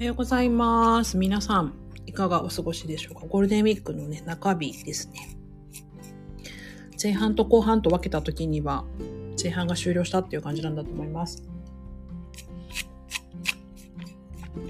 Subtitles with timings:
[0.00, 1.18] おはようございます。
[1.18, 1.74] 皆さん、
[2.06, 3.26] いかがお過ごしでしょうか？
[3.26, 5.36] ゴールデンウィークのね、中日ですね。
[7.00, 8.86] 前半と後半と分けた時には、
[9.38, 11.46] 前半が終了したっていう感じなんだと思います。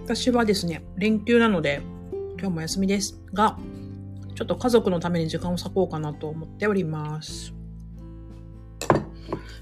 [0.04, 1.80] 私はですね、連休なので、
[2.36, 3.56] 今日も休みですが、
[4.34, 7.54] ちょっと家族のために時間を割こうかなと思っております。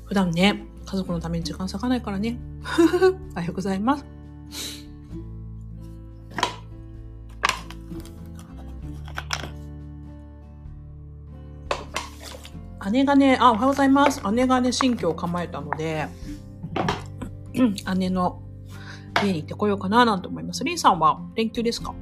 [0.07, 2.39] 普段ね、家族のために時間割かないからね。
[3.37, 4.18] おはようございます。
[12.91, 14.20] 姉がね、あ、おはようございます。
[14.33, 16.06] 姉がね、新居を構えたので、
[17.55, 18.42] う ん姉の
[19.23, 20.65] 家に行ってこようかななんて思います。
[20.65, 21.95] リンさんは連休ですか？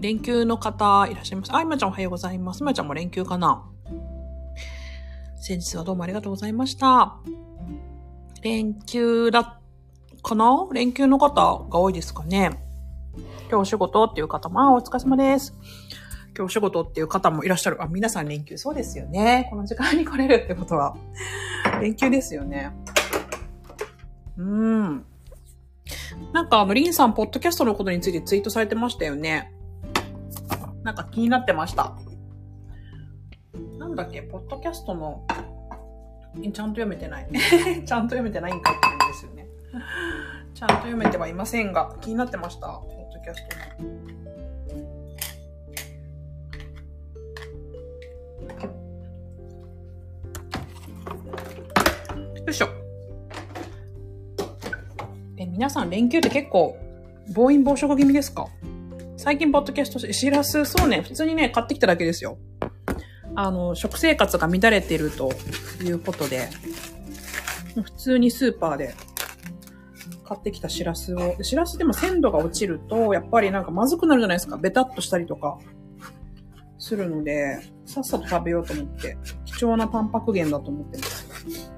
[0.00, 1.54] 連休の方いらっしゃいます。
[1.54, 2.60] あ、今ちゃんおはようございます。
[2.60, 3.64] 今ちゃんも連休かな？
[5.40, 7.16] 先日はどうもありがとうございました。
[8.42, 9.60] 連休だ、
[10.22, 10.68] かな？
[10.72, 12.60] 連休の方が多いですかね
[13.50, 15.54] 今日お仕事っていう方も、あ、お疲れ様です。
[16.38, 17.82] 今日お仕事っていう方もいらっしゃる。
[17.82, 18.56] あ、皆さん連休。
[18.56, 19.48] そうですよね。
[19.50, 20.96] この時間に来れるってことは、
[21.82, 22.70] 連休ですよね。
[24.36, 25.04] うーん。
[26.32, 29.52] なんか、あの、リンさん、ポッドキャストのことについてツイートされてましたよね。
[30.84, 31.96] なんか気になってました。
[33.76, 35.26] なんだっけ、ポッドキャストの、
[36.36, 37.28] ちゃんと読めてない。
[37.84, 39.48] ちゃんと読めてないんかって言うんですよね。
[40.54, 42.68] ちゃんと読めてはいませんが、気になってました。
[42.68, 44.47] ポッドキャストの。
[52.36, 52.68] よいしょ。
[55.36, 56.76] え、皆さん連休って結構、
[57.34, 58.46] 暴飲暴食気味ですか？
[59.16, 62.38] 最近ポッドキャストし、らす、そうね、普通にね、買ってきただけですよ。
[63.34, 65.30] あの、食生活が乱れてると
[65.82, 66.48] いうことで、
[67.74, 68.94] 普通にスーパーで
[70.24, 74.56] 買ってきたしらすを、しらすでも鮮度が落ちると、やっぱりなんかまずくなるじゃないですか。
[74.56, 75.58] ベタっとしたりとか
[76.88, 81.72] するので、さっさと食べようと思って、貴重なタンパク源だと思ってます。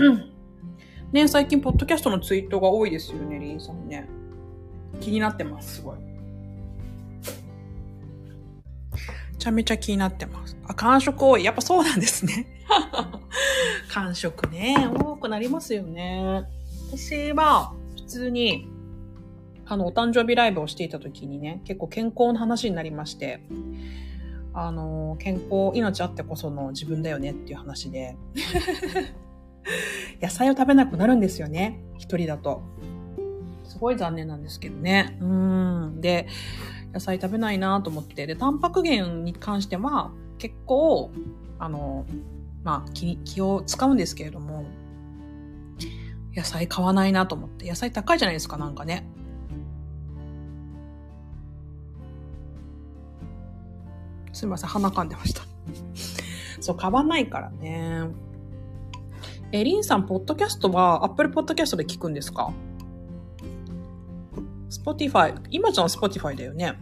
[1.12, 4.06] ね最近ポッドキャストのツイートが多いですよね、リンさんね。
[5.00, 5.98] 気になってます、すごい。
[5.98, 6.04] め
[9.38, 10.54] ちゃめちゃ気になってます。
[10.66, 11.44] あ、感触多い。
[11.44, 12.46] やっぱそうなんですね。
[13.88, 16.44] 感触ね、多くなりますよね。
[16.92, 18.68] 私は、普通に、
[19.70, 23.40] あの、お誕生日ライブをしていた時にね、結構健康の話になりまして、
[24.52, 28.16] あの、健康、命あってこその自分だよねっていう話で、
[30.20, 32.62] 野菜を食べなくなるんですよね、一人だと。
[33.62, 35.16] すごい残念なんですけどね。
[35.20, 36.00] うん。
[36.00, 36.26] で、
[36.92, 41.12] 野菜食べないなと思って、で、タンパク源に関しては、結構、
[41.60, 42.06] あの、
[42.64, 44.64] まあ気、気を使うんですけれども、
[46.34, 49.06] 野菜買わないなと思って、野菜高いじゃないですか、なんかね。
[54.32, 55.42] すみません、鼻かんでました。
[56.60, 58.08] そう、買わないからね。
[59.52, 62.52] え、リンさん、ポッドキャストは、アップルポッドキャストで聞くんですか？
[64.68, 66.74] スポティファイ、今ちゃんはスポティファイだよね。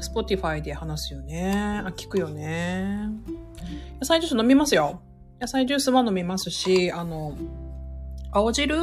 [0.00, 1.82] スポティファイで話すよね。
[1.84, 3.08] あ、聞くよね。
[3.98, 5.00] 野菜ジュース飲みますよ。
[5.40, 7.36] 野菜ジュースは飲みますし、あの、
[8.30, 8.76] 青汁？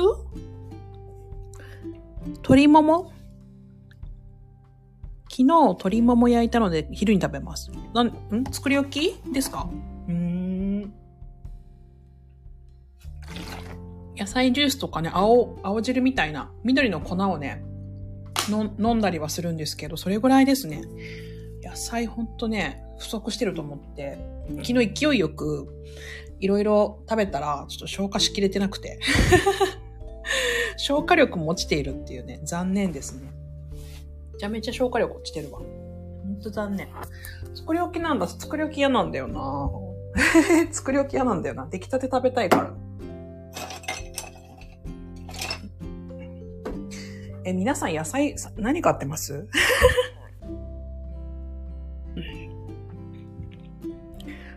[2.25, 3.13] 鶏もも？
[5.31, 7.71] 昨日鶏もも焼いたので昼に食べます。
[7.93, 8.13] なん、ん？
[8.51, 9.15] 作り置き？
[9.31, 9.69] ですか？
[10.09, 10.93] うーん。
[14.17, 17.63] 野菜ジュースとかね、青、青汁みたいな緑の粉をね、
[18.49, 20.83] の飲んだりはするんですけど、それぐらいですね。
[21.63, 24.17] 野菜ほんとね、不足してると思って、
[24.63, 25.85] 昨日勢いよく
[26.41, 28.99] いろいろ食べたら、ちょっと消化しきれてなくて。
[30.75, 33.30] 消化力も落ちているっていうね、残念ですね。
[34.41, 35.59] めちゃめちゃ消化力落ちてるわ。
[35.59, 35.65] ほ
[36.31, 36.87] んと残念。
[37.53, 38.27] 作り置きなんだ。
[38.27, 39.69] 作り置き嫌なんだよな
[40.73, 41.67] 作り置き嫌なんだよな。
[41.69, 42.73] 出来たて食べたいから。
[47.43, 49.47] え、皆さん野菜、さ何買ってます？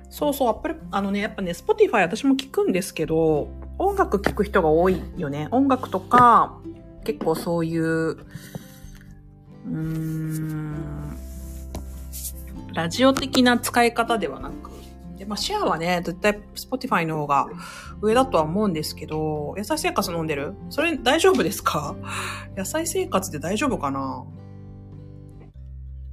[0.09, 3.49] そうそう、アップル、あのね、やっぱね、スポティファイ私も聞くんですけど、
[3.79, 5.49] 音楽聴く人が多いよね。
[5.51, 6.59] 音楽とか、
[7.05, 8.17] 結構そういう、
[9.67, 11.17] うーん、
[12.75, 14.71] ラジオ的な使い方ではなく、
[15.17, 17.47] で、まあ、シェアはね、絶対、スポティファイの方が
[18.01, 20.55] 上だとは思うんですけど、野菜生活飲んでる？
[20.71, 21.95] それ大丈夫ですか？
[22.57, 24.25] 野菜生活で大丈夫かな？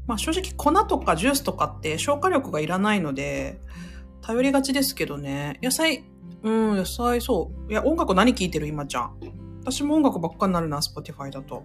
[0.07, 3.59] まあ、正直粉とかジュースとかって消化力がいらないので、
[4.21, 5.57] 頼りがちですけどね。
[5.63, 6.03] 野菜、
[6.43, 7.71] うん、野菜そう。
[7.71, 8.67] いや、音楽何聴いてる？
[8.67, 9.17] 今ちゃん。
[9.61, 11.63] 私も音楽ばっかになるな、Spotify だと。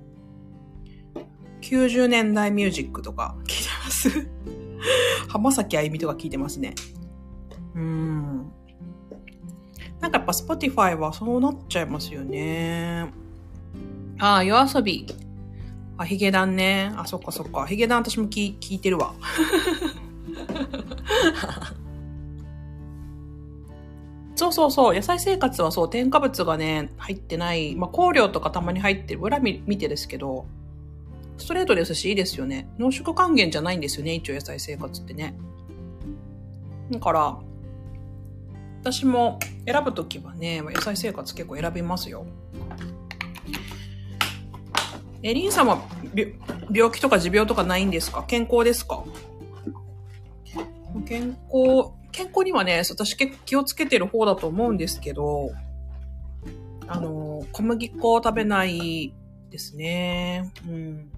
[1.67, 4.29] 90年代ミュージックとか聞いてます
[5.29, 6.75] 浜崎あゆみとか聞いてますね。
[7.75, 8.53] うーん。
[10.01, 13.11] なんかやっぱ Spotify はそうなっちゃいますよね。
[14.19, 15.07] ああ、夜遊び。
[15.99, 16.93] あ、ヒゲダンね。
[16.97, 17.67] あ、そっかそっか。
[17.67, 19.15] ヒゲダン私も聞聞いてるわ。
[24.37, 24.95] そうそうそう。
[24.95, 27.75] 野菜生活はそう、添加物がね、入ってない。
[27.75, 29.21] まあ、香料とかたまに入ってる。
[29.21, 30.47] 裏見見てですけど、
[31.39, 32.69] ストレートですしいいですよね。
[32.79, 34.15] 濃縮還元じゃないんですよね。
[34.15, 35.37] 一応野菜生活ってね。
[36.91, 37.39] だから、
[38.81, 42.25] 私も選ぶときはね、野菜生活結構選びますよ。
[45.23, 45.83] え、リンさんは
[46.71, 48.23] 病気とか持病とかないんですか？
[48.23, 49.05] 健康ですか？
[51.07, 55.51] 健康、健康にはね、私結構気をつけてる方だと思うんですけど、
[56.87, 59.13] あの、小麦粉を食べない
[59.51, 60.53] ですね。
[60.69, 61.11] うん。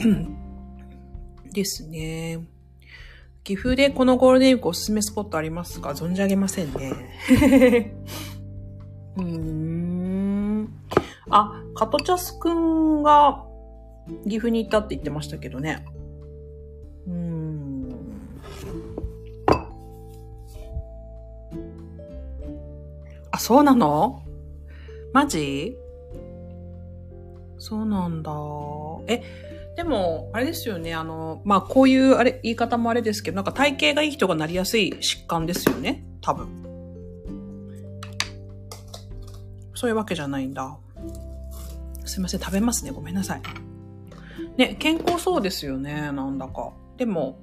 [1.52, 2.40] ですね。
[3.42, 5.90] 岐阜でこのゴールデンウィークおすすめスポットありますか？
[5.90, 7.94] 存じ上げませんね。
[9.16, 10.68] うーん。
[11.30, 13.44] あ、カトチャスくんが
[14.24, 15.84] 岐阜に行ったって言ってましたけどね。
[17.06, 17.94] うーん。
[23.30, 24.22] あ、そうなの？
[25.12, 25.76] マジ？
[27.60, 28.32] そうなんだ。
[29.06, 29.22] え、
[29.76, 30.94] でも、あれですよね。
[30.94, 36.04] あの、まあ、こういう、あれ、言い方もあれですけど、なんか体型がいい人がなりやすい疾患ですよね。
[36.22, 36.48] 多分。
[39.74, 40.78] そういうわけじゃないんだ。
[42.06, 42.92] すいません、食べますね。
[42.92, 43.42] ごめんなさい。
[44.56, 46.12] ね、健康そうですよね。
[46.12, 46.72] なんだか。
[46.96, 47.38] でも、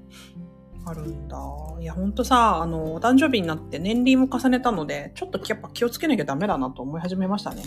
[0.84, 1.38] あるんだ。
[1.80, 7.62] いや、ほんとさ、あの、お誕生日になって年齢も重ねたので、ちょっとやっぱ気をつけなきゃダメだなと思い始めましたね。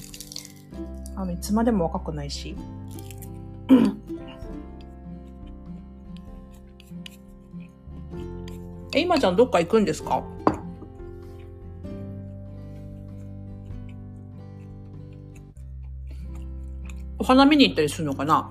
[1.17, 2.57] あの、いつまでも若くないし。
[8.93, 10.25] え、今ちゃんどっか行くんですか？
[17.19, 18.51] お花見に行ったりするのかな？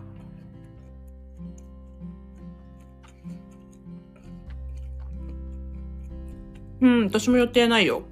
[6.80, 8.04] うん、私も予定ないよ。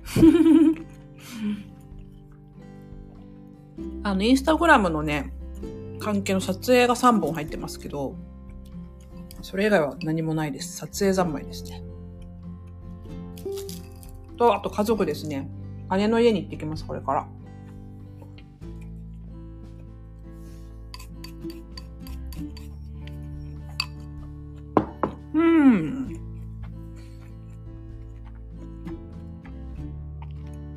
[4.07, 5.33] あの、インスタグラムのね、
[5.99, 8.15] 関係の撮影が3本入ってますけど、
[9.41, 10.77] それ以外は何もないです。
[10.77, 11.83] 撮影三昧ですね。
[14.37, 15.49] と、あと家族ですね。
[15.97, 17.27] 姉の家に行ってきます、これから。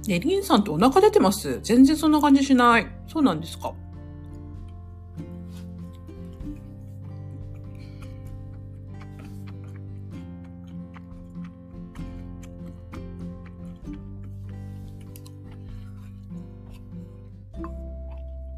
[0.09, 1.61] ね、リンさんってお腹出てます？
[1.63, 2.87] 全然そんな感じしない。
[3.07, 3.75] そうなんですか？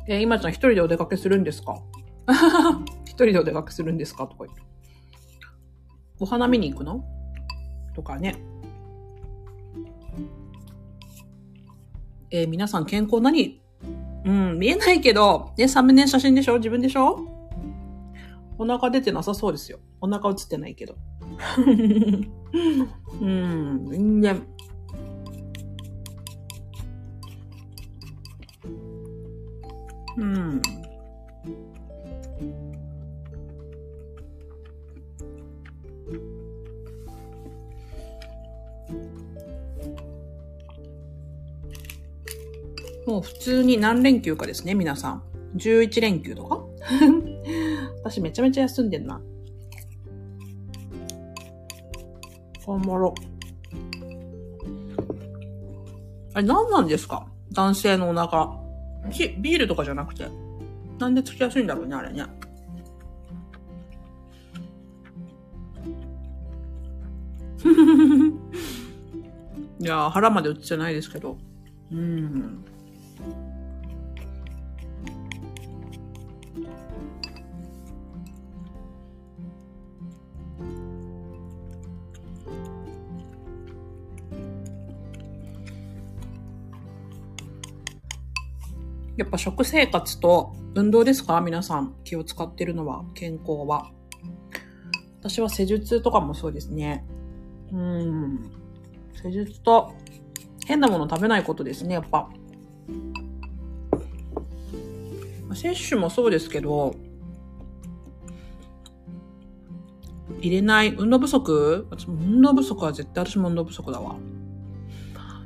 [0.08, 1.82] えー、今ちゃん一人でお出かけするんですか？
[3.04, 4.26] 一人でお出かけするんですか？
[4.26, 4.62] とか言って。
[6.18, 7.04] お花見に行くの？
[7.94, 8.42] とかね。
[12.34, 13.60] えー、皆さん健康何
[14.24, 16.56] うん、見えないけど、ね、サムネ写真でしょ？
[16.56, 17.20] 自分でしょ？
[18.56, 19.78] お腹出てなさそうですよ。
[20.00, 20.94] お腹映ってないけど。
[23.20, 24.42] うん、全然。
[30.16, 30.62] うん。
[43.12, 45.22] もう普通に何連休かですね、皆さん。
[45.56, 46.64] 11連休とか？
[48.02, 49.20] 私めちゃめちゃ休んでんな。
[52.66, 53.14] おもろ。
[56.32, 57.26] あれ何なんですか？
[57.52, 58.50] 男性のお腹。
[59.40, 60.26] ビールとかじゃなくて。
[60.98, 62.24] なんでつきやすいんだろうね、あれね。
[69.80, 71.36] いや腹まで打ってないですけど。
[71.92, 72.64] うん。
[89.16, 91.40] やっぱ食生活と運動ですか？
[91.40, 93.90] 皆さん気を使ってるのは、健康は。
[95.20, 97.04] 私は施術とかもそうですね。
[97.72, 98.50] うん。
[99.14, 99.92] 施術と
[100.66, 102.28] 変なもの食べないことですね、やっぱ。
[105.54, 106.94] 摂取もそうですけど、
[110.40, 111.86] 入れない、運動不足？
[112.08, 114.16] 運動不足は絶対私も運動不足だわ。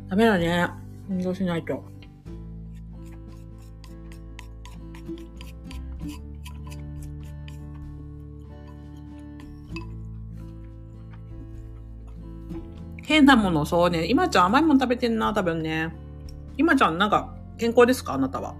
[0.08, 0.68] ダメだね。
[1.10, 1.84] 運動しないと。
[13.16, 14.06] 変なもの、そうね。
[14.06, 15.94] 今ちゃん甘いもの食べてんな、多分ね。
[16.58, 18.54] 今ちゃんなんか健康ですかあなたは。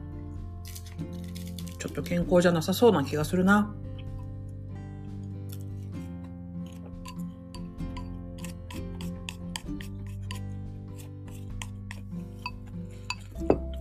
[1.78, 3.75] ちょっと健康じゃなさそうな気がするな。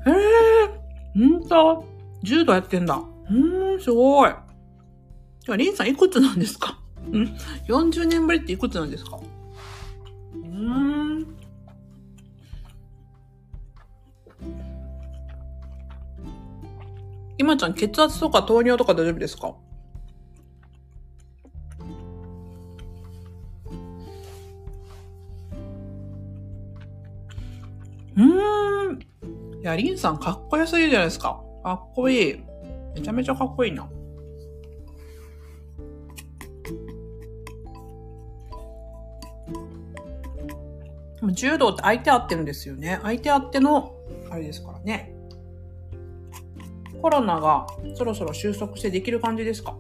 [0.06, 1.86] へえ、んと、
[2.22, 3.02] 柔道やってんだ。
[3.30, 4.32] うん、すごい。
[5.58, 6.78] リンさんいくつなんですか？
[7.12, 7.14] ん
[7.68, 9.20] ?40 年ぶりっていくつなんですか？
[17.58, 19.56] ちゃん血圧とか糖尿とか大丈夫ですか？
[28.16, 29.00] うーん。
[29.62, 31.42] いや、リンさんかっこよすぎるじゃないですか。
[31.64, 32.44] かっこいい。
[32.96, 33.90] めちゃめちゃかっこいいな。
[41.32, 43.00] 柔道って相手あってるんですよね。
[43.02, 43.96] 相手あっての、
[44.30, 45.15] あれですからね。
[47.02, 49.76] コロナがそろそろ収束してできる感じですか？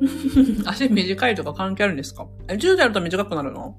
[0.66, 2.26] 足短いとか関係あるんですか？
[2.48, 3.76] え、10代だと短くなるの？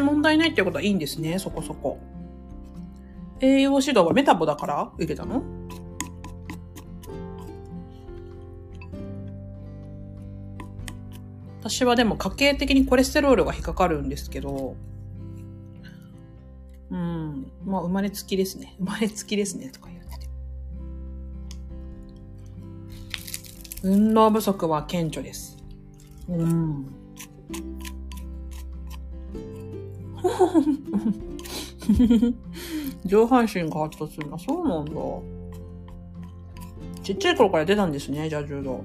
[0.00, 1.98] 問題ないっていうことはいいんですね、そこそこ。
[3.40, 4.90] 栄養指導はメタボだから？
[4.96, 5.42] 受けたの？
[11.60, 14.74] 私はでも家計的にコレステロールが引っかかるんですけど、
[16.90, 18.74] うん、まあ生まれつきですね。
[18.80, 20.28] 生まれつきですね、とか言ってて。
[23.82, 25.58] 運動不足は顕著です。
[26.28, 26.86] うん。
[33.04, 34.38] 上半身が発達するな。
[34.38, 34.92] そうなんだ。
[37.02, 38.84] ちっちゃい頃から出たんですね、じゃあ柔道。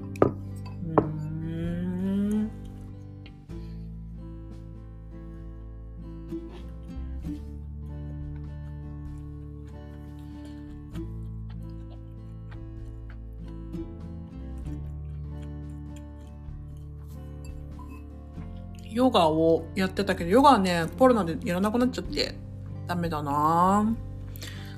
[19.04, 22.34] ヨガをやってたけど、ヨガはね、コロナでやらなくなっちゃって、
[22.86, 23.94] ダメだな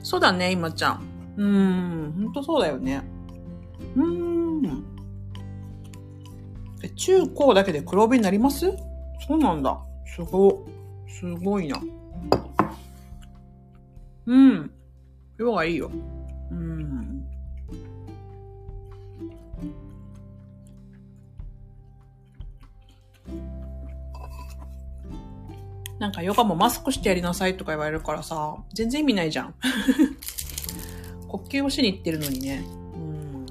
[0.02, 1.00] そうだね、今ちゃん。
[1.37, 1.45] うー
[2.09, 3.04] ん、ほんとそうだよね。
[3.95, 4.85] うーん。
[6.83, 8.66] え、中高だけで黒帯になります？
[9.28, 9.78] そうなんだ。
[10.06, 10.66] すご、
[11.06, 11.80] すごいな。
[14.26, 14.71] うん。
[15.38, 15.88] ヨガいいよ。
[16.50, 17.15] うん。
[25.99, 29.55] なんかヨガもマスクしてやりなさいとか言われるからさ、全然意味ないじゃん。
[31.29, 32.65] 呼吸をしに行ってるのにね。
[32.95, 33.47] うん。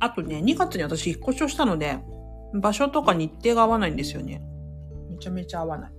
[0.00, 1.98] あとね、2月に私引っ越しをしたので、
[2.52, 4.42] 場所とか日程が合わないんですよね。
[5.08, 5.92] めちゃめちゃ合わない。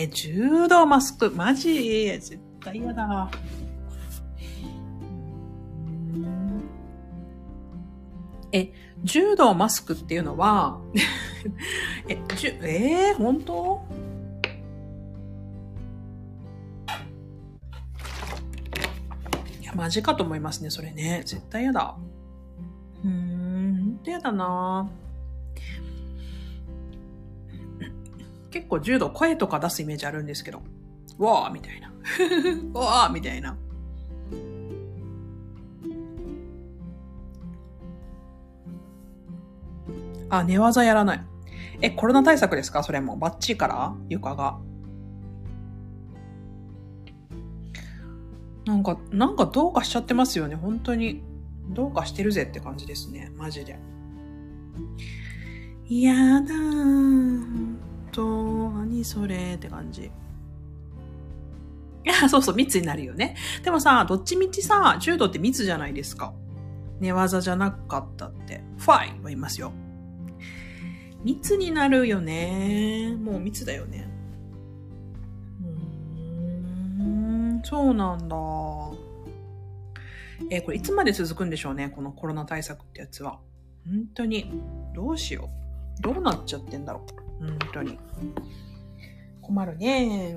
[0.00, 2.04] えー、柔道マスク、マジ？
[2.20, 3.30] 絶対嫌だ。
[8.52, 8.72] え、
[9.04, 10.80] 柔道マスクっていうのは
[12.08, 13.82] え、じゅ、えー、本当？
[19.60, 21.22] いや、マジかと思いますね、それね。
[21.26, 21.94] 絶対嫌だ。
[23.04, 24.88] うーん、ほんと嫌だな。
[28.70, 30.62] 構柔道声とか出すイメージあるんですけど、
[31.18, 31.92] わーみたいな。
[32.72, 33.56] わーみたいな。
[40.30, 41.26] あ、寝技やらない。
[41.82, 42.82] え、コロナ対策ですか？
[42.82, 43.16] それも。
[43.16, 43.94] バッチリから？
[44.08, 44.58] 床が。
[48.66, 50.54] なんか、なんかどうかしちゃってますよね。
[50.54, 51.22] 本当に。
[51.70, 53.32] どうかしてるぜって感じですね。
[53.36, 53.78] マジで。
[55.88, 57.69] いやだー。
[58.10, 59.54] と、何それ？
[59.54, 60.10] って感じ。
[62.04, 63.36] いや、そうそう、密になるよね。
[63.62, 66.32] でもさ、どっちみちさ、柔道って密じゃないですか。
[66.98, 68.62] 寝技じゃなかったって。
[68.78, 69.72] ファイは言いますよ。
[71.22, 73.14] 密になるよね。
[73.20, 74.08] もう密だよね。
[76.98, 78.36] うん、そうなんだ。
[80.50, 81.90] えこれいつまで続くんでしょうね？
[81.90, 83.38] このコロナ対策ってやつは。
[83.86, 84.50] 本当に。
[84.94, 85.50] どうしよ
[85.98, 86.02] う。
[86.02, 87.29] どうなっちゃってんだろう。
[87.40, 87.98] 本当に。
[89.40, 90.36] 困るね。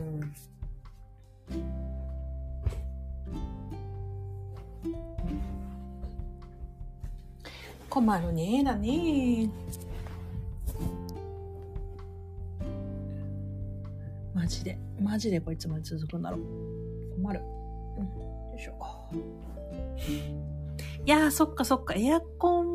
[7.90, 9.50] 困るねだね。
[14.34, 14.80] マジで。
[15.00, 16.42] マジでこれいつまで続くんだろう。
[17.22, 17.42] 困る。
[17.98, 18.06] うん。
[18.06, 18.74] よいしょ。
[21.06, 21.94] いやー、そっかそっか。
[21.96, 22.73] エアコン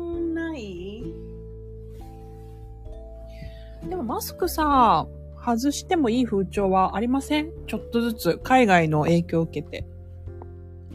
[3.89, 5.07] でもマスクさ、
[5.43, 7.51] 外してもいい風潮はありません？
[7.67, 9.85] ちょっとずつ海外の影響を受けて。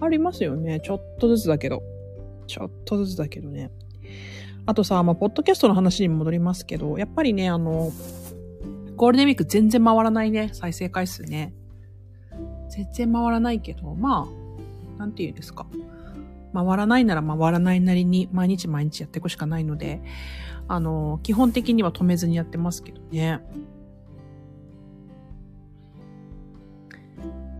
[0.00, 0.80] ありますよね。
[0.80, 1.82] ちょっとずつだけど。
[2.46, 3.70] ちょっとずつだけどね。
[4.66, 7.90] あとさ、まあ、ポッドキャストの話に戻りますけど、やっぱりね、あの、
[8.96, 11.52] ゴールデンウィーク全然回らないね、再生回数ね。
[12.68, 14.28] 全然回らないけど、ま
[14.96, 15.66] あ、なんて言うんですか。
[16.52, 20.00] 回らないなら回らないなりに毎日毎日やっていくしかないので、
[20.68, 23.40] あの、基本的には止めずにやってますけどね。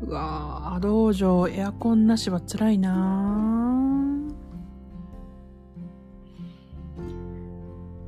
[0.03, 3.55] うわぁ、道場、エアコンなしは辛いなぁ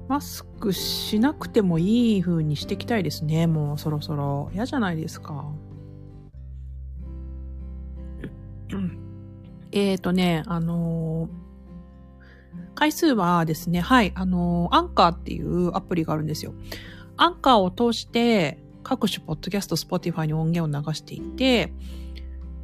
[0.08, 3.46] マスクしなくてもいい風にしていきたいですね。
[3.46, 4.50] もうそろそろ。
[4.54, 5.46] 嫌じゃないですか。
[9.72, 11.45] えーとね、あのー
[12.76, 16.54] 回数はですね、はい、あのアンカーっていうアプリがあるんですよ。
[17.16, 21.72] アンカーを通して、各種ポッドキャスト、スポティファイに音源を流していて、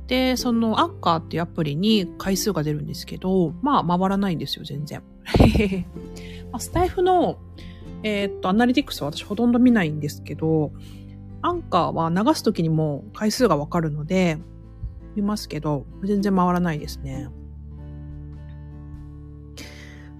[0.06, 5.02] で、そのアンカーっていうアプリに回数が出るんですけど、まあ回らないんですよ、全然。
[6.52, 7.38] まスタイフの、
[8.02, 10.72] えーっと、アナリティクスは私ほとんど見ないんですけど、
[11.40, 14.38] アンカーは流すときにも回数がわかるので、
[15.16, 17.28] 見ますけど、全然回らないですね。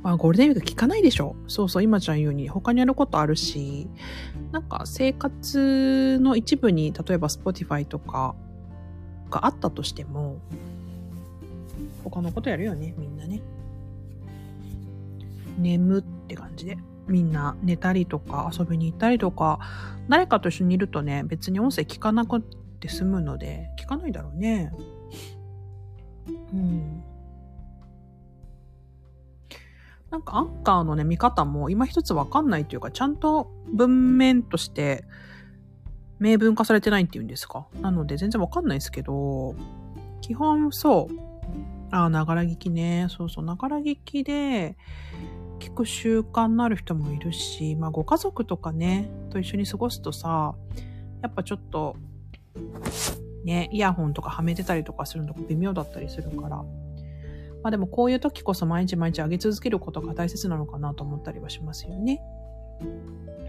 [0.03, 1.37] まあ、ゴールデンウィーク聞かないでしょ。
[1.47, 3.89] そうそう、今ちゃん言うように他にやることあるし、
[4.51, 8.35] なんか生活の一部に、例えば Spotify とか
[9.31, 10.39] があったとしても、
[12.05, 13.41] 他のことやるよね、みんなね。
[15.59, 16.79] 眠って感じで。
[17.09, 19.59] みんな寝たりとか遊びに行ったりとか、
[20.09, 24.73] 誰かと一緒にいるとね、別に音声聞かなくて済むので、聞かないだろうね。
[26.53, 27.03] うん。
[30.13, 35.05] なんかアンカーのね、見方も今一つわかんないというか、ちゃんと文面として
[36.21, 37.67] 明文化されてないっていうんですか？
[37.81, 39.55] なので全然わかんないですけど、
[40.21, 41.15] 基本そう。
[41.91, 43.07] ああ、ながら聞きね。
[43.09, 44.77] そうそう、ながら聞きで
[45.61, 50.55] 聞く習慣のある人もいるし、まあご家族とかね、と一緒に過ごすとさ、
[51.23, 51.97] やっぱちょっと、
[53.47, 56.63] ね、イヤホンとかはめてたりとかするのが微妙だったりするから。
[57.63, 62.21] まあでもこういう時こそ毎日毎日上げ続けることが大切なのかなと思ったりはしますよね。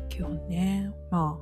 [0.10, 0.92] 基本ね。
[1.10, 1.40] ま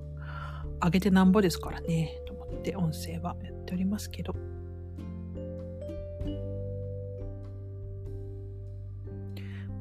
[0.80, 4.34] あ、上げてなんぼですからね、と思って音声はやっておりますけど。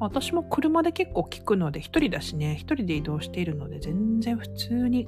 [0.01, 5.07] 私も車で結構聞くので、一人だしね、一人で移動しているので、全然普通に、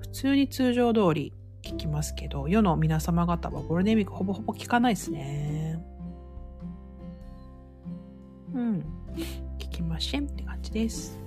[0.00, 5.71] 普通に通常通り聞きますけど、世の皆様方はゴールデンウィークほぼほぼ聞かないですね。
[8.54, 8.84] うん。
[9.58, 11.18] 聞きませんって感じです。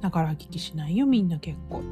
[0.00, 1.82] だから聞きしないよ、みんな結構。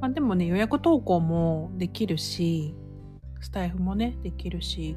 [0.00, 2.74] まあでもね、予約投稿もできるし、
[3.40, 4.96] スタイフもね、できるし。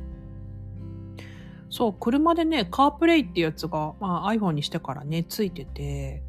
[1.73, 6.21] そう、車でね、カープレイっていうやつが、まあ、iPhone にしてからね、ついてて、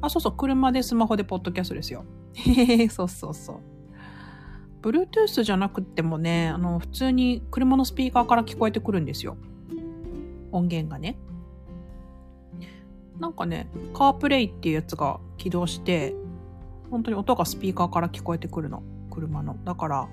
[0.00, 2.06] あ、そうそう、車でスマホでポッドキャストですよ。
[2.32, 3.56] へへへ、そうそうそう。
[4.80, 9.36] Bluetooth じゃなくてもね、あの、普通に車のスピーカーから聞こえてくるんですよ。
[10.50, 11.18] 音源がね。
[13.20, 16.14] なんかね、 CarPlayっていうやつが起動して、
[16.90, 18.82] 本当に音がスピーカーから聞こえてくるの。
[19.10, 19.58] 車の。
[19.62, 20.08] だから、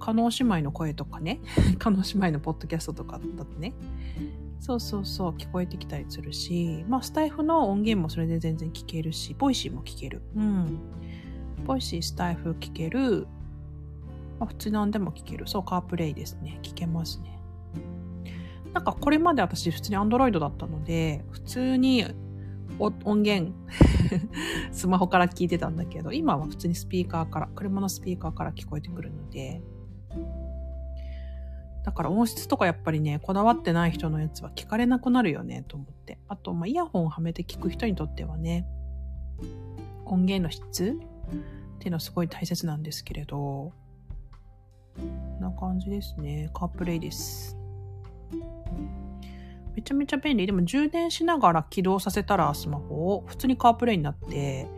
[0.00, 1.40] 叶姉妹の声とかね、
[1.78, 3.74] 叶姉妹のポッドキャストとかだとね、
[4.60, 10.22] そうそうそう、聞こえてきたりするし、まあ、スタエフの音源もそれで全然聞けるし、 Voicyも聞ける。
[10.36, 10.78] うん。
[11.64, 13.26] Voicy、スタエフ聞ける。
[14.38, 15.46] まあ、普通なんでも聞ける。
[15.46, 16.58] そう、 CarPlayですね。
[16.62, 17.38] 聞けますね。
[18.74, 22.04] なんかこれまで私普通に Android だったので、普通に
[22.78, 23.52] 音源
[24.72, 29.62] スマホから聞いてたんだけど、今は普通にスピーカーから、車のスピーカーから聞こえてくるので、
[31.84, 36.18] だから音質とかやっぱりね、こだわってない人のやつは聞かれなくなるよね、と思って。
[36.28, 38.66] あと、まあ、イヤホンをはめて聞く人にとってはね、
[40.04, 40.96] 音源の質
[41.76, 43.72] っていうのはすごい大切なんですけれど、
[44.96, 46.50] こんな感じですね。
[46.52, 47.56] カープレイです。
[49.74, 50.46] めちゃめちゃ便利。
[50.46, 54.68] でも充電しながら起動させたらスマホを普通にカープレイになって、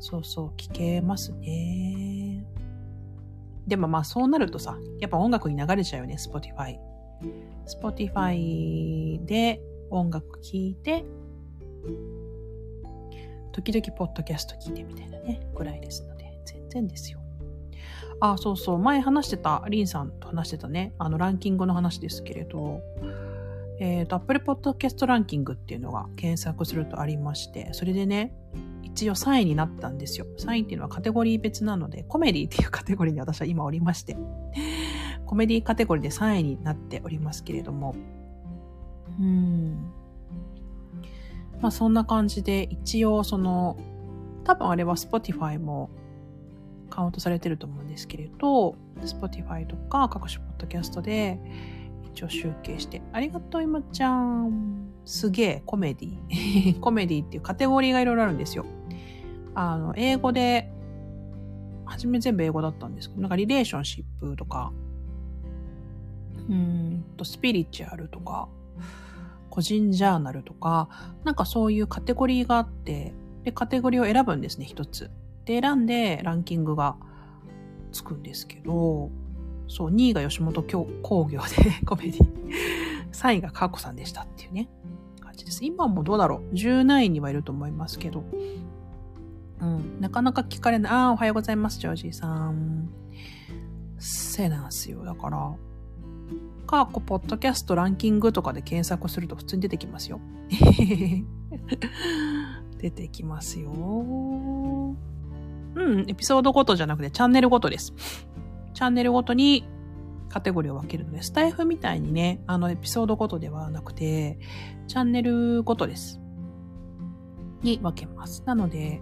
[0.00, 2.01] そうそう、聞けますね。
[3.66, 6.78] でもまあそうなるとさ、やっぱ音楽に流れちゃうよね、Spotify。
[7.66, 11.04] Spotify で音楽聴いて、
[13.52, 17.20] 時々ポッドキャスト聞いてみたいなね、ぐらいですので、全然ですよ。
[18.20, 22.80] あ、そうそう、前話してた、リンさんと話してたね、あのランキングの話ですけれど、
[23.78, 28.34] えっ、ー、と、Apple Podcast ランキングっていうのが検索するとありまして、それでね、
[28.94, 30.26] 一応3位になったんですよ。
[30.38, 34.16] 3位っていうのはカテゴリー別なので、コメディっていうカテゴリーに私は今おりまして、
[35.24, 37.94] コメディカテゴリーで3位になっておりますけれども、
[39.18, 39.90] うん。
[41.60, 43.78] まあそんな感じで、一応その、
[44.44, 45.88] 多分あれは Spotify も
[46.90, 51.38] カウントされてると思うんですけれど、Spotify とか各種ポッドキャストで、
[52.12, 53.00] 一応集計して。
[53.12, 54.92] ありがとう、いまちゃん。
[55.06, 56.78] すげえ、コメディ。
[56.80, 58.66] コメディっていうカテゴリーがいろいろあるんですよ。
[59.54, 60.70] あの、英語で、
[61.84, 64.72] はじめ全部英語だったんですけど、なんかリレーションシップとか、
[66.48, 68.48] うんと、スピリチュアルとか、
[69.50, 70.88] 個人ジャーナルとか、
[71.24, 73.12] なんかそういうカテゴリーがあって、
[73.44, 75.10] で、カテゴリーを選ぶんですね、一つ。
[75.44, 76.96] で、選んでランキングが
[77.92, 79.10] つくんですけど、
[79.68, 81.46] そう、2位が吉本工業で
[81.84, 82.26] コメディ。
[83.12, 84.68] 3位がカーコさんでしたっていうね、
[85.20, 85.64] 感じです。
[85.64, 88.24] 今もどうだろう ?10 位にはいると思いますけど。
[89.62, 90.92] うん、なかなか聞かれない。
[90.92, 92.90] ああ、おはようございます、ジョージーさん。
[93.98, 95.04] せなんすよ。
[95.04, 95.54] だから、
[96.66, 100.20] カーコポッドキャストランキングとかで検索すると普通に出てきますよ。
[102.78, 103.70] 出てきますよ。
[103.70, 104.96] う
[105.96, 107.94] ん、エピソードごとじゃなくてチャンネルごとです。
[108.74, 109.64] チャンネルごとに
[110.28, 114.40] カテゴリーを分けるので、スタイフみたいにね、あのエピソードごとではなくて、
[114.88, 116.18] チャンネルごとです。
[117.62, 118.42] に分けます。
[118.44, 119.00] なので、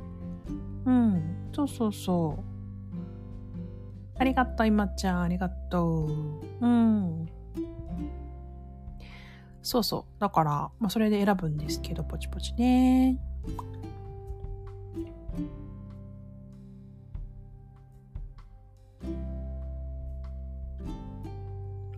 [0.84, 2.44] うん、そうそうそう。
[4.18, 6.66] ありがとう、いまちゃん、ありがとう。
[6.66, 7.26] うん。
[9.62, 10.20] そうそう。
[10.20, 13.18] だから、まあ、それで選ぶんですけど、ポチポチね。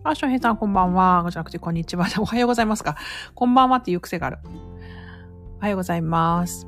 [0.05, 1.25] あ、翔平さん、こんばんは。
[1.29, 2.07] じゃなくて、こんにちは。
[2.19, 2.97] おはようございますか。
[3.35, 4.37] こんばんはっていう癖がある。
[5.59, 6.67] おはようございます。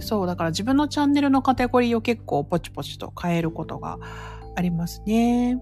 [0.00, 3.98] そう、だから自分のチャンネルのカテゴリーを結構ポチポチと変えることが
[4.56, 5.60] ありますね。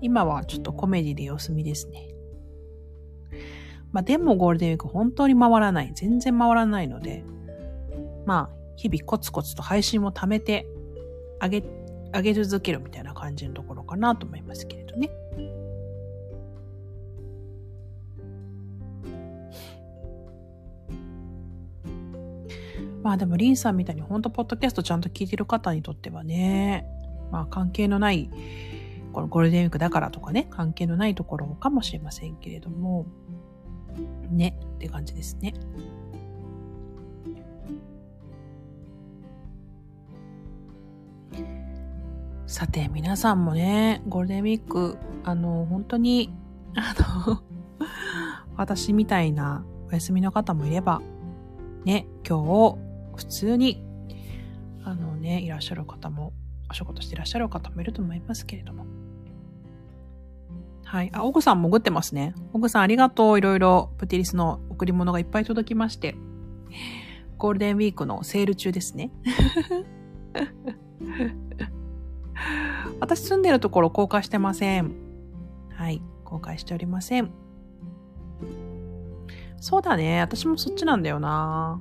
[0.00, 2.08] 今はちょっとコメディで様子見ですね。
[3.92, 5.92] まあでもゴールデンウィーク本当に回らない。
[5.94, 7.24] 全然回らないので、
[8.26, 10.66] まあ日々コツコツと配信を貯めて
[11.40, 11.62] あげ、
[12.12, 15.10] あげ続けるみたいな感じのところかなと思いますけれどね。
[23.02, 26.86] まあでも、リンさんみたいに本当ポッドキャストちゃんと聞いてる方にとってはね、
[27.30, 28.30] まあ関係のない、
[29.12, 33.06] このゴールデンウィークだからとかね、関係のないところかもしれませんけれども、
[34.30, 35.54] ね、って感じですね。
[42.46, 46.34] さて、皆さんもね、ゴールデンウィーク、あの、本当に、
[46.74, 46.94] あ
[47.26, 47.42] の
[48.56, 51.00] 私みたいなお休みの方もいれば、
[51.84, 53.84] ね、今日、普通に、
[54.84, 56.32] あのね、いらっしゃる方も、
[56.70, 58.86] お仕事していらっしゃる方もいると思いますけれども。
[60.84, 61.10] はい。
[61.14, 62.34] あ、オグさん潜ってますね。
[62.52, 63.38] オグさんありがとう。
[63.38, 66.16] いろいろプティリスの贈り物がいっぱい届きまして。
[67.38, 69.10] ゴールデンウィークのセール中ですね。
[73.00, 74.92] 私住んでるところ公開してません。
[75.74, 76.02] はい。
[76.24, 77.30] 公開しておりません。
[79.58, 80.20] そうだね。
[80.20, 81.80] 私もそっちなんだよな。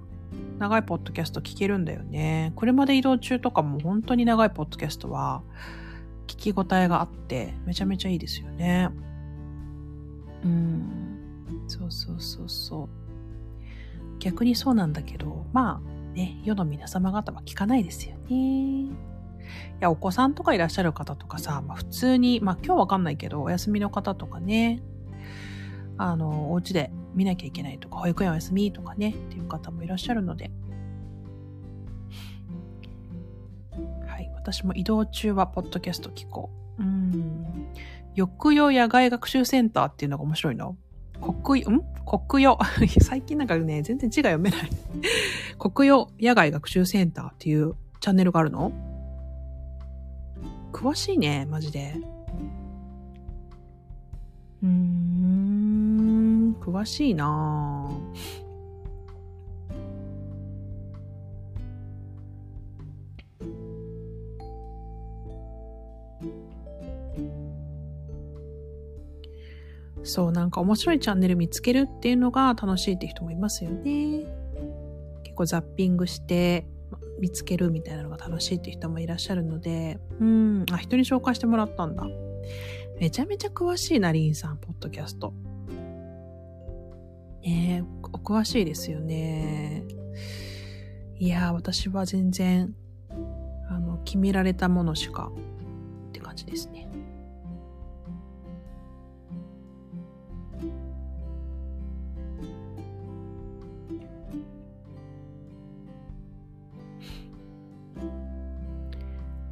[0.61, 2.53] 長いポッドキャスト聞けるんだよね。
[2.55, 5.41] 車で移動中とかも本当に長いポッドキャストは
[6.27, 8.89] 聞き応えがあってめちゃめちゃいいですよね。
[10.45, 11.63] うん。
[11.67, 12.89] そうそうそうそう。
[14.19, 18.83] 逆にそうなんだけど、まあね、世の皆様方は聞かないですよね。
[18.83, 18.91] い
[19.79, 24.83] や、お子さんとかいらっしゃる方とかさ、まあ、普通に、まあ今日わかんないけど、お休みの方とかね、
[25.97, 30.51] あの、お家で見なきゃいけないとか、保育園お休みとかね、っていう方もいらっしゃるので、
[34.07, 36.83] はい、私も移動中はポッドキャスト聞こう。
[36.83, 37.67] うん。
[38.15, 40.75] 抑揚野外学習センターっていうのが面白いの。
[41.43, 41.81] 国、ん？
[42.05, 42.57] 国用？
[43.01, 44.69] 最近なんかね、全然字が読めない
[45.57, 48.71] 国用野外学習センターっていうチャンネルがあるの？
[50.73, 51.95] 詳しいね、マジで。
[56.61, 57.89] 詳しいな
[70.03, 74.25] そう、なんか面白いチャンネル見つけるっていうのが楽しいって人もいますよね。
[75.23, 76.65] 結構ザッピングして
[77.19, 82.05] 見つけるみたいなのが楽しいって人もいらっしゃるので、うん、あ、人に紹介してもらったんだ。
[82.99, 85.33] めちゃめちゃ詳しいな、リンさん、ポッドキャスト。
[87.43, 89.83] ねえ、お詳しいですよね。
[91.17, 92.75] いやー、私は全然、
[93.69, 95.31] あの、決められたものしか、
[96.09, 96.87] って感じですね。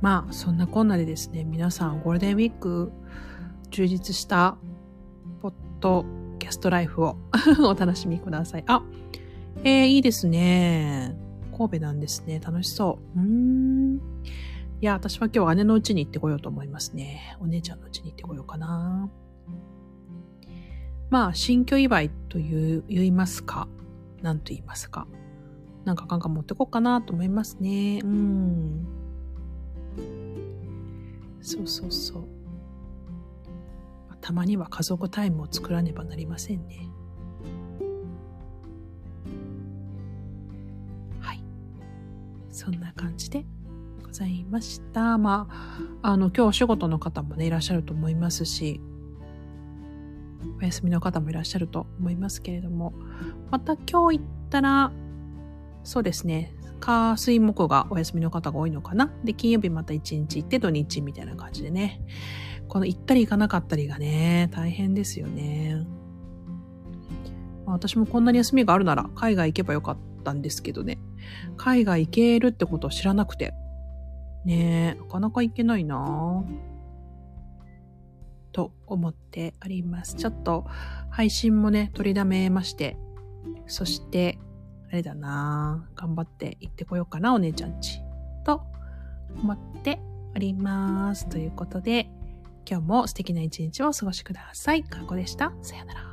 [0.01, 2.91] まあ、そんなこんなでですね、皆さんゴールデンウィーク
[3.69, 4.57] 充実した
[5.41, 7.17] ポッドキャストライフを
[7.65, 8.63] お楽しみください。
[8.67, 8.83] あ、
[9.63, 11.15] えー、いいですね。
[11.57, 12.39] 神戸なんですね。
[12.39, 13.19] 楽しそう。
[13.19, 13.95] うん。
[14.81, 17.37] いや、私は今日姉の家に行ってこようと思いますね。
[17.41, 19.09] お姉ちゃんの家に行ってこようかな。
[21.09, 23.67] まあ、新居祝いという、言いますか？
[24.21, 25.07] 何と言いますか？
[25.83, 27.99] なんかガンガン持ってこうかなと思いますね。
[28.03, 28.87] うん。
[31.41, 32.23] そうそうそう。
[34.21, 36.89] たまには家族タイムを作らねばなりませんね。
[41.19, 41.43] はい。
[42.51, 43.45] そんな感じで
[44.03, 45.17] ございました。
[45.17, 45.47] ま
[46.01, 48.81] あ、あの、今日お仕事の方もね、いらっしゃると思いますし、
[50.61, 52.93] お休みの方もいらっしゃると思いますけれども、
[53.51, 54.91] また今日行ったら、
[55.83, 59.11] そうですね、火、水、木がお休みの方が多いのかな。
[59.23, 62.01] で、金曜日また1日行って土日みたいな感じでね。
[62.69, 65.85] この行ったり行かなかったりがね、大変ですよね。
[67.65, 70.99] 私もこんなに休みがあるなら海外行けばよかったんですけどね。
[71.57, 73.53] 海外行けるってことを知らなくて。
[74.45, 76.45] ねえ、なかなか行けないな
[78.53, 80.15] と思っております。
[80.15, 80.65] ちょっと
[81.09, 82.97] 配信もね、取りだめまして、
[83.67, 84.39] そして
[84.89, 88.01] あれだな頑張って行ってこようかな、お姉ちゃんち。
[88.45, 88.63] と
[89.35, 89.99] 思って
[90.35, 91.27] おります。
[91.27, 92.09] ということで、
[92.69, 94.83] 今日も素敵な一日をお過ごしください。
[94.83, 95.51] かこでした。
[95.63, 96.08] さよなら。